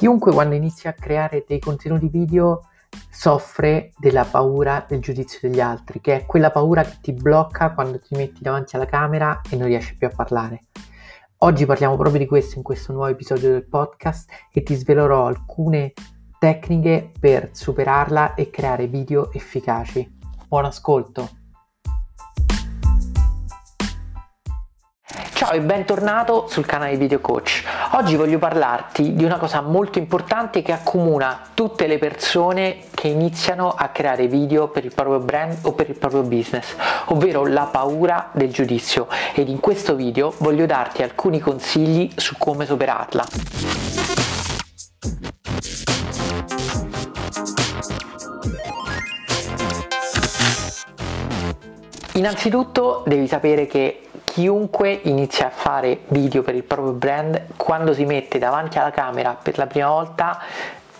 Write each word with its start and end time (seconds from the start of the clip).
Chiunque 0.00 0.32
quando 0.32 0.54
inizia 0.54 0.88
a 0.88 0.94
creare 0.94 1.44
dei 1.46 1.58
contenuti 1.58 2.08
video 2.08 2.70
soffre 3.10 3.92
della 3.98 4.24
paura 4.24 4.82
del 4.88 4.98
giudizio 4.98 5.40
degli 5.42 5.60
altri, 5.60 6.00
che 6.00 6.16
è 6.16 6.24
quella 6.24 6.50
paura 6.50 6.82
che 6.82 6.96
ti 7.02 7.12
blocca 7.12 7.74
quando 7.74 7.98
ti 7.98 8.16
metti 8.16 8.40
davanti 8.40 8.76
alla 8.76 8.86
camera 8.86 9.42
e 9.50 9.56
non 9.56 9.66
riesci 9.66 9.94
più 9.98 10.06
a 10.06 10.10
parlare. 10.10 10.60
Oggi 11.40 11.66
parliamo 11.66 11.98
proprio 11.98 12.18
di 12.18 12.26
questo 12.26 12.56
in 12.56 12.62
questo 12.62 12.94
nuovo 12.94 13.08
episodio 13.08 13.50
del 13.50 13.68
podcast 13.68 14.30
e 14.50 14.62
ti 14.62 14.74
svelerò 14.74 15.26
alcune 15.26 15.92
tecniche 16.38 17.10
per 17.20 17.50
superarla 17.52 18.32
e 18.32 18.48
creare 18.48 18.86
video 18.86 19.30
efficaci. 19.30 20.18
Buon 20.48 20.64
ascolto! 20.64 21.39
Ciao 25.40 25.52
e 25.52 25.60
bentornato 25.62 26.48
sul 26.48 26.66
canale 26.66 26.98
Video 26.98 27.18
Coach. 27.18 27.64
Oggi 27.92 28.14
voglio 28.14 28.38
parlarti 28.38 29.14
di 29.14 29.24
una 29.24 29.38
cosa 29.38 29.62
molto 29.62 29.98
importante 29.98 30.60
che 30.60 30.70
accomuna 30.70 31.44
tutte 31.54 31.86
le 31.86 31.96
persone 31.96 32.80
che 32.94 33.08
iniziano 33.08 33.70
a 33.70 33.88
creare 33.88 34.26
video 34.26 34.68
per 34.68 34.84
il 34.84 34.92
proprio 34.92 35.18
brand 35.18 35.60
o 35.62 35.72
per 35.72 35.88
il 35.88 35.94
proprio 35.94 36.20
business, 36.24 36.76
ovvero 37.06 37.46
la 37.46 37.66
paura 37.72 38.28
del 38.32 38.52
giudizio 38.52 39.08
ed 39.32 39.48
in 39.48 39.60
questo 39.60 39.94
video 39.94 40.34
voglio 40.40 40.66
darti 40.66 41.02
alcuni 41.02 41.38
consigli 41.40 42.10
su 42.16 42.36
come 42.36 42.66
superarla. 42.66 43.24
Innanzitutto 52.12 53.04
devi 53.06 53.26
sapere 53.26 53.66
che 53.66 54.02
chiunque 54.30 55.00
inizia 55.04 55.46
a 55.46 55.50
fare 55.50 56.02
video 56.06 56.42
per 56.42 56.54
il 56.54 56.62
proprio 56.62 56.92
brand, 56.92 57.46
quando 57.56 57.92
si 57.92 58.04
mette 58.04 58.38
davanti 58.38 58.78
alla 58.78 58.92
camera 58.92 59.36
per 59.40 59.58
la 59.58 59.66
prima 59.66 59.88
volta 59.88 60.38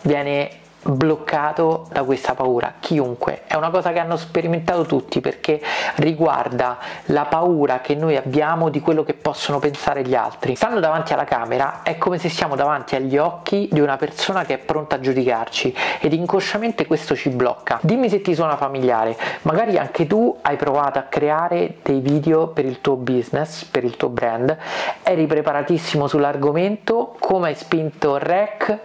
viene 0.00 0.48
bloccato 0.82 1.86
da 1.90 2.02
questa 2.04 2.34
paura, 2.34 2.74
chiunque. 2.78 3.42
È 3.46 3.54
una 3.54 3.70
cosa 3.70 3.92
che 3.92 3.98
hanno 3.98 4.16
sperimentato 4.16 4.84
tutti 4.84 5.20
perché 5.20 5.60
riguarda 5.96 6.78
la 7.06 7.24
paura 7.24 7.80
che 7.80 7.94
noi 7.94 8.16
abbiamo 8.16 8.68
di 8.68 8.80
quello 8.80 9.02
che 9.02 9.14
possono 9.14 9.58
pensare 9.58 10.02
gli 10.02 10.14
altri. 10.14 10.54
Stando 10.54 10.80
davanti 10.80 11.12
alla 11.12 11.24
camera 11.24 11.82
è 11.82 11.98
come 11.98 12.18
se 12.18 12.28
siamo 12.28 12.56
davanti 12.56 12.94
agli 12.94 13.16
occhi 13.18 13.68
di 13.70 13.80
una 13.80 13.96
persona 13.96 14.44
che 14.44 14.54
è 14.54 14.58
pronta 14.58 14.96
a 14.96 15.00
giudicarci 15.00 15.74
ed 16.00 16.12
inconsciamente 16.12 16.86
questo 16.86 17.14
ci 17.14 17.30
blocca. 17.30 17.78
Dimmi 17.82 18.08
se 18.08 18.20
ti 18.20 18.34
suona 18.34 18.56
familiare, 18.56 19.16
magari 19.42 19.76
anche 19.76 20.06
tu 20.06 20.36
hai 20.42 20.56
provato 20.56 20.98
a 20.98 21.02
creare 21.02 21.76
dei 21.82 22.00
video 22.00 22.48
per 22.48 22.64
il 22.64 22.80
tuo 22.80 22.96
business, 22.96 23.64
per 23.64 23.84
il 23.84 23.96
tuo 23.96 24.08
brand, 24.08 24.56
eri 25.02 25.26
preparatissimo 25.26 26.06
sull'argomento, 26.06 27.16
come 27.18 27.48
hai 27.48 27.54
spinto 27.54 28.16
rec 28.16 28.78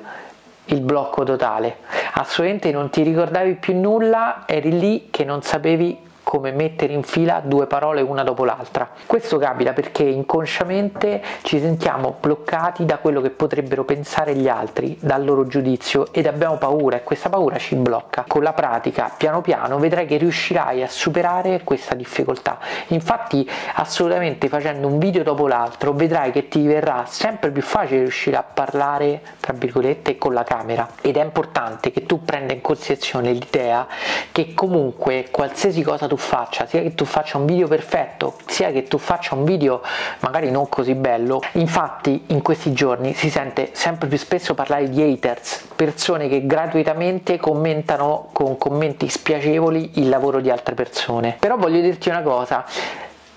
il 0.66 0.82
blocco 0.82 1.24
totale. 1.24 1.78
Assolutamente 2.14 2.72
non 2.72 2.90
ti 2.90 3.04
ricordavi 3.04 3.56
più 3.56 3.80
nulla, 3.80 4.44
eri 4.46 4.78
lì 4.78 5.08
che 5.10 5.24
non 5.24 5.42
sapevi 5.42 5.98
come 6.34 6.52
mettere 6.52 6.94
in 6.94 7.04
fila 7.04 7.44
due 7.46 7.68
parole 7.68 8.02
una 8.02 8.24
dopo 8.24 8.44
l'altra. 8.44 8.90
Questo 9.06 9.38
capita 9.38 9.72
perché 9.72 10.02
inconsciamente 10.02 11.22
ci 11.44 11.60
sentiamo 11.60 12.16
bloccati 12.20 12.86
da 12.86 12.98
quello 12.98 13.22
che 13.22 13.30
potrebbero 13.30 13.84
pensare 13.84 14.34
gli 14.34 14.48
altri, 14.48 14.98
dal 15.00 15.24
loro 15.24 15.46
giudizio 15.46 16.12
ed 16.12 16.26
abbiamo 16.26 16.58
paura 16.58 16.98
e 16.98 17.04
questa 17.04 17.30
paura 17.30 17.60
ci 17.60 17.76
blocca. 17.76 18.26
Con 18.28 18.42
la 18.42 18.54
pratica, 18.54 19.12
piano 19.16 19.42
piano, 19.42 19.78
vedrai 19.78 20.08
che 20.08 20.18
riuscirai 20.18 20.82
a 20.82 20.88
superare 20.88 21.62
questa 21.64 21.94
difficoltà. 21.94 22.58
Infatti, 22.88 23.48
assolutamente 23.76 24.48
facendo 24.48 24.88
un 24.88 24.98
video 24.98 25.22
dopo 25.22 25.48
l'altro, 25.48 25.94
vedrai 25.94 26.32
che 26.32 26.48
ti 26.48 26.66
verrà 26.66 27.04
sempre 27.06 27.52
più 27.52 27.62
facile 27.62 28.00
riuscire 28.00 28.38
a 28.38 28.44
parlare, 28.44 29.22
tra 29.40 29.54
virgolette, 29.54 30.18
con 30.18 30.34
la 30.34 30.44
camera. 30.44 30.90
Ed 31.00 31.16
è 31.16 31.24
importante 31.24 31.92
che 31.92 32.08
tu 32.08 32.24
prenda 32.24 32.54
in 32.54 32.62
considerazione 32.62 33.34
l'idea 33.34 33.86
che 34.32 34.56
comunque 34.56 35.28
qualsiasi 35.30 35.84
cosa 35.84 36.08
tu 36.08 36.22
faccia, 36.24 36.66
sia 36.66 36.82
che 36.82 36.96
tu 36.96 37.06
faccia 37.06 37.38
un 37.38 37.46
video 37.46 37.68
perfetto, 37.68 38.36
sia 38.48 38.72
che 38.72 38.84
tu 38.84 38.98
faccia 38.98 39.36
un 39.36 39.44
video 39.44 39.82
magari 40.20 40.50
non 40.50 40.70
così 40.70 40.96
bello, 40.96 41.42
infatti 41.54 42.24
in 42.28 42.42
questi 42.42 42.72
giorni 42.74 43.14
si 43.14 43.30
sente 43.30 43.70
sempre 43.74 44.08
più 44.08 44.18
spesso 44.18 44.54
parlare 44.54 44.90
di 44.90 45.02
haters, 45.02 45.68
persone 45.76 46.28
che 46.30 46.46
gratuitamente 46.46 47.38
commentano 47.38 48.30
con 48.32 48.58
commenti 48.58 49.10
spiacevoli 49.10 50.00
il 50.00 50.10
lavoro 50.10 50.40
di 50.40 50.50
altre 50.50 50.74
persone. 50.74 51.36
Però 51.40 51.58
voglio 51.58 51.82
dirti 51.82 52.10
una 52.10 52.22
cosa, 52.22 52.66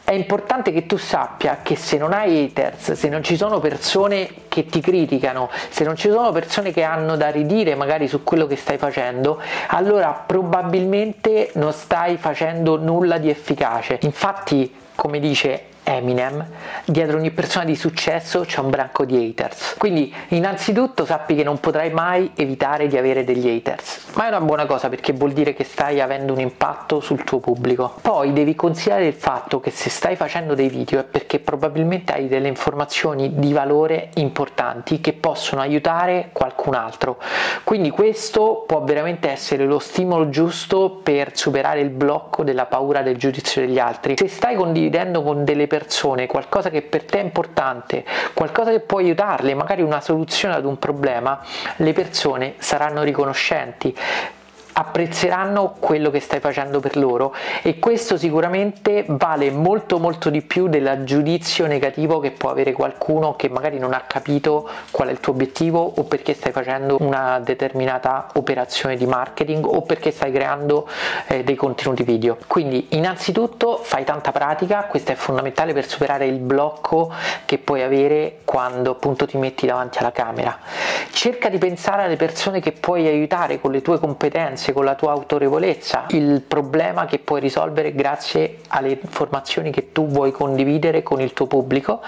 è 0.07 0.13
importante 0.13 0.71
che 0.71 0.87
tu 0.87 0.97
sappia 0.97 1.59
che 1.65 1.75
se 1.75 1.97
non 1.99 2.13
hai 2.13 2.45
haters, 2.45 2.93
se 2.93 3.09
non 3.09 3.25
ci 3.25 3.37
sono 3.37 3.59
persone 3.59 4.29
che 4.47 4.65
ti 4.67 4.81
criticano, 4.81 5.51
se 5.69 5.83
non 5.83 5.97
ci 5.97 6.09
sono 6.09 6.31
persone 6.31 6.71
che 6.71 6.85
hanno 6.85 7.17
da 7.17 7.29
ridire 7.29 7.75
magari 7.75 8.07
su 8.07 8.23
quello 8.23 8.47
che 8.47 8.55
stai 8.55 8.79
facendo, 8.79 9.41
allora 9.67 10.13
probabilmente 10.25 11.51
non 11.55 11.73
stai 11.73 12.19
facendo 12.19 12.79
nulla 12.79 13.19
di 13.19 13.31
efficace. 13.31 13.99
Infatti, 14.03 14.73
come 15.07 15.21
dice 15.21 15.67
Eminem, 15.89 16.45
dietro 16.85 17.17
ogni 17.17 17.31
persona 17.31 17.65
di 17.65 17.77
successo 17.77 18.41
c'è 18.41 18.59
un 18.59 18.71
branco 18.71 19.05
di 19.05 19.25
haters. 19.25 19.77
Quindi 19.79 20.13
innanzitutto 20.31 21.05
sappi 21.05 21.37
che 21.37 21.45
non 21.45 21.61
potrai 21.61 21.91
mai 21.91 22.33
evitare 22.35 22.89
di 22.89 22.99
avere 22.99 23.23
degli 23.23 23.49
haters, 23.49 24.07
ma 24.15 24.25
è 24.25 24.29
una 24.29 24.41
buona 24.41 24.67
cosa 24.67 24.89
perché 24.89 25.13
vuol 25.13 25.31
dire 25.31 25.55
che 25.55 25.63
stai 25.63 26.01
avendo 26.01 26.33
un 26.33 26.41
impatto 26.41 26.99
sul 26.99 27.23
tuo 27.23 27.39
pubblico. 27.39 27.95
Poi 28.03 28.33
devi 28.33 28.57
considerare 28.57 29.07
il 29.07 29.15
fatto 29.15 29.61
che 29.61 29.71
se 29.71 29.89
stai 29.89 30.17
facendo 30.17 30.57
dei 30.57 30.69
video 30.69 30.99
è 30.99 31.05
perché 31.05 31.39
probabilmente 31.39 32.15
hai 32.15 32.27
delle 32.27 32.49
informazioni 32.49 33.39
di 33.39 33.53
valore 33.53 34.09
importanti 34.15 35.01
che 35.01 35.13
possono 35.13 35.61
aiutare 35.61 36.31
qualcun 36.33 36.75
altro. 36.75 37.19
Quindi 37.63 37.91
questo 37.91 38.65
può 38.67 38.83
veramente 38.83 39.31
essere 39.31 39.65
lo 39.65 39.79
stimolo 39.79 40.31
giusto 40.31 40.99
per 41.01 41.37
superare 41.37 41.79
il 41.79 41.91
blocco 41.91 42.43
della 42.43 42.67
paura 42.67 43.03
del 43.03 43.17
giudizio 43.17 43.61
degli 43.61 43.79
altri. 43.79 44.17
Se 44.17 44.27
stai 44.27 44.57
condividendo 44.57 44.95
con 45.23 45.45
delle 45.45 45.67
persone 45.67 46.27
qualcosa 46.27 46.71
che 46.71 46.83
per 46.83 47.05
te 47.05 47.21
è 47.21 47.23
importante, 47.23 48.05
qualcosa 48.33 48.71
che 48.71 48.81
può 48.81 48.99
aiutarle, 48.99 49.55
magari 49.55 49.83
una 49.83 50.01
soluzione 50.01 50.55
ad 50.55 50.65
un 50.65 50.79
problema, 50.79 51.41
le 51.77 51.93
persone 51.93 52.55
saranno 52.59 53.03
riconoscenti 53.03 53.95
apprezzeranno 54.79 55.75
quello 55.79 56.11
che 56.11 56.21
stai 56.21 56.39
facendo 56.41 56.81
per 56.81 56.99
loro 56.99 57.35
e 57.63 57.79
questo 57.79 58.19
sicuramente 58.19 59.07
vale 59.09 59.51
molto 59.51 59.99
molto 59.99 60.29
di 60.29 60.43
più 60.43 60.69
del 60.69 61.01
giudizio 61.05 61.67
negativo 61.67 62.19
che 62.21 62.31
può 62.31 62.51
avere 62.51 62.73
qualcuno 62.73 63.37
che 63.37 63.49
magari 63.49 63.79
non 63.79 63.95
ha 63.95 64.03
capito 64.07 64.69
qual 64.91 65.09
è 65.09 65.13
il 65.13 65.21
tuo 65.21 65.33
obiettivo 65.33 65.81
o 65.97 66.05
perché 66.05 66.35
stai 66.35 66.53
facendo 66.53 66.99
una 67.01 67.41
determinata 67.41 68.29
operazione 68.35 68.97
di 68.97 69.07
marketing 69.07 69.65
o 69.65 69.81
perché 69.81 70.11
stai 70.11 70.31
creando 70.31 70.87
eh, 71.29 71.43
dei 71.43 71.55
contenuti 71.55 72.03
video. 72.03 72.37
Quindi 72.47 72.89
innanzitutto 72.91 73.79
fai 73.83 74.05
tanta 74.05 74.31
pratica 74.31 74.85
questo 74.85 75.13
è 75.13 75.15
fondamentale 75.15 75.73
per 75.73 75.89
superare 75.89 76.27
il 76.27 76.39
blocco 76.39 77.11
che 77.47 77.57
puoi 77.57 77.83
avere 77.83 78.41
quando 78.45 78.91
appunto 78.91 79.25
ti 79.27 79.39
metti 79.39 79.65
davanti 79.65 79.99
alla 79.99 80.13
camera. 80.13 80.59
Cerca 81.13 81.49
di 81.49 81.57
pensare 81.57 82.03
alle 82.03 82.17
persone 82.17 82.61
che 82.61 82.73
puoi 82.73 83.07
aiutare 83.07 83.59
con 83.59 83.73
le 83.73 83.81
tue 83.81 83.99
competenze 83.99 84.65
grazie 84.67 84.73
con 84.73 84.85
la 84.85 84.95
tua 84.95 85.13
autorevolezza 85.13 86.07
il 86.11 86.41
problema 86.41 87.07
che 87.07 87.19
puoi 87.19 87.41
risolvere 87.41 87.95
grazie 87.95 88.59
alle 88.69 88.99
informazioni 89.01 89.71
che 89.71 89.93
tu 89.93 90.07
vuoi 90.07 90.33
condividere 90.33 91.03
con 91.03 91.21
il 91.21 91.33
tuo 91.33 91.47
pubblico 91.47 92.01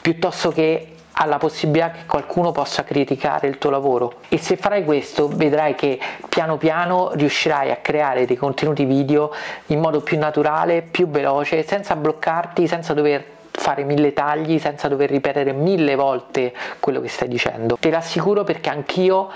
piuttosto 0.00 0.50
che 0.50 0.92
alla 1.20 1.38
possibilità 1.38 1.90
che 1.90 2.06
qualcuno 2.06 2.52
possa 2.52 2.84
criticare 2.84 3.48
il 3.48 3.58
tuo 3.58 3.70
lavoro 3.70 4.14
e 4.28 4.38
se 4.38 4.56
farai 4.56 4.84
questo 4.84 5.28
vedrai 5.28 5.74
che 5.74 5.98
piano 6.28 6.56
piano 6.56 7.10
riuscirai 7.12 7.70
a 7.70 7.76
creare 7.76 8.24
dei 8.24 8.36
contenuti 8.36 8.84
video 8.84 9.32
in 9.66 9.80
modo 9.80 10.00
più 10.00 10.16
naturale, 10.16 10.82
più 10.82 11.08
veloce, 11.08 11.64
senza 11.64 11.96
bloccarti, 11.96 12.68
senza 12.68 12.94
dover 12.94 13.36
fare 13.50 13.82
mille 13.82 14.12
tagli 14.12 14.60
senza 14.60 14.86
dover 14.86 15.10
ripetere 15.10 15.52
mille 15.52 15.96
volte 15.96 16.54
quello 16.78 17.00
che 17.00 17.08
stai 17.08 17.26
dicendo. 17.26 17.76
Te 17.80 17.90
l'assicuro 17.90 18.44
perché 18.44 18.70
anch'io 18.70 19.28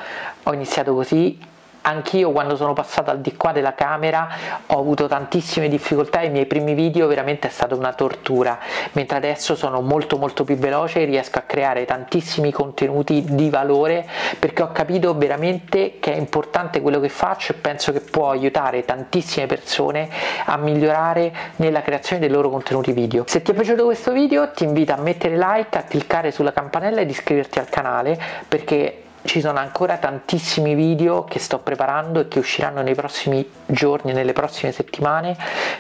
ho 0.45 0.53
iniziato 0.53 0.95
così, 0.95 1.51
Anch'io 1.83 2.31
quando 2.31 2.55
sono 2.57 2.73
passato 2.75 3.11
al 3.11 3.21
di 3.21 3.37
qua 3.37 3.53
della 3.53 3.75
camera 3.75 4.29
ho 4.67 4.79
avuto 4.79 5.09
tantissime 5.09 5.69
difficoltà 5.69 6.21
i 6.23 6.31
miei 6.31 6.47
primi 6.47 6.75
video 6.75 7.09
veramente 7.09 7.49
è 7.49 7.51
stata 7.51 7.75
una 7.75 7.93
tortura, 7.93 8.59
mentre 8.93 9.17
adesso 9.17 9.57
sono 9.57 9.81
molto 9.81 10.17
molto 10.17 10.45
più 10.45 10.57
veloce 10.57 11.03
e 11.03 11.05
riesco 11.05 11.39
a 11.39 11.43
creare 11.43 11.85
tantissimi 11.85 12.53
contenuti 12.53 13.25
di 13.25 13.51
valore 13.51 14.09
perché 14.39 14.63
ho 14.63 14.71
capito 14.71 15.17
veramente 15.17 15.99
che 15.99 16.13
è 16.13 16.17
importante 16.17 16.81
quello 16.81 17.01
che 17.01 17.09
faccio 17.09 17.53
e 17.53 17.57
penso 17.57 17.93
che 17.93 18.01
può 18.01 18.31
aiutare 18.31 18.85
tantissime 18.85 19.47
persone 19.47 20.09
a 20.45 20.57
migliorare 20.57 21.33
nella 21.57 21.83
creazione 21.83 22.21
dei 22.21 22.31
loro 22.31 22.49
contenuti 22.49 22.93
video. 22.93 23.25
Se 23.27 23.43
ti 23.43 23.51
è 23.51 23.55
piaciuto 23.55 23.85
questo 23.85 24.13
video 24.13 24.51
ti 24.53 24.65
invito 24.65 24.93
a 24.93 24.99
mettere 24.99 25.37
like, 25.37 25.77
a 25.79 25.83
cliccare 25.83 26.31
sulla 26.31 26.53
campanella 26.53 27.01
ed 27.01 27.11
iscriverti 27.11 27.59
al 27.59 27.69
canale 27.69 28.19
perché 28.47 29.03
ci 29.25 29.41
sono 29.41 29.59
ancora 29.59 29.99
tantissimi 29.99 30.75
video 30.75 31.25
che 31.25 31.39
sto 31.39 31.59
preparando 31.59 32.21
e 32.21 32.29
che 32.29 32.39
usciranno 32.39 32.83
nei 32.83 32.95
prossimi 32.95 33.49
giorni, 33.67 34.13
nelle 34.13 34.33
prossime 34.33 34.73
settimane, 34.73 35.37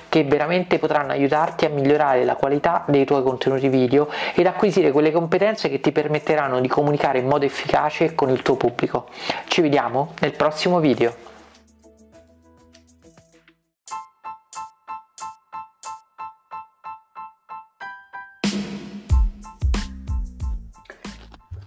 che 0.08 0.24
veramente 0.24 0.78
potranno 0.78 1.12
aiutarti 1.12 1.64
a 1.64 1.68
migliorare 1.68 2.24
la 2.24 2.36
qualità 2.36 2.84
dei 2.86 3.04
tuoi 3.04 3.22
contenuti 3.22 3.68
video 3.68 4.08
ed 4.34 4.46
acquisire 4.46 4.92
quelle 4.92 5.10
competenze 5.10 5.68
che 5.68 5.80
ti 5.80 5.92
permetteranno 5.92 6.60
di 6.60 6.68
comunicare 6.68 7.18
in 7.18 7.26
modo 7.26 7.44
efficace 7.44 8.14
con 8.14 8.30
il 8.30 8.42
tuo 8.42 8.56
pubblico. 8.56 9.08
Ci 9.46 9.60
vediamo 9.60 10.14
nel 10.20 10.32
prossimo 10.32 10.80
video. 10.80 11.31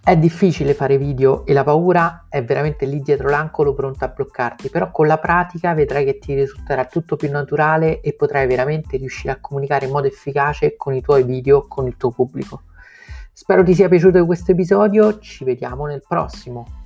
È 0.08 0.16
difficile 0.16 0.76
fare 0.76 1.00
video 1.00 1.48
e 1.48 1.54
la 1.54 1.64
paura 1.64 2.28
è 2.30 2.44
veramente 2.44 2.86
lì 2.86 3.00
dietro 3.00 3.28
l'angolo 3.28 3.74
pronta 3.74 4.06
a 4.06 4.10
bloccarti, 4.10 4.70
però 4.70 4.92
con 4.92 5.08
la 5.08 5.18
pratica 5.18 5.74
vedrai 5.74 6.06
che 6.06 6.20
ti 6.20 6.36
risulterà 6.36 6.86
tutto 6.86 7.16
più 7.16 7.32
naturale 7.32 8.02
e 8.02 8.14
potrai 8.14 8.46
veramente 8.46 8.98
riuscire 8.98 9.34
a 9.34 9.40
comunicare 9.42 9.88
in 9.88 9.92
modo 9.92 10.06
efficace 10.06 10.76
con 10.78 10.94
i 10.94 11.02
tuoi 11.02 11.24
video, 11.24 11.66
con 11.68 11.88
il 11.88 11.98
tuo 11.98 12.12
pubblico. 12.12 12.62
Spero 13.34 13.64
ti 13.64 13.74
sia 13.74 13.90
piaciuto 13.90 14.24
questo 14.28 14.52
episodio, 14.52 15.18
ci 15.18 15.44
vediamo 15.44 15.88
nel 15.88 16.04
prossimo. 16.08 16.85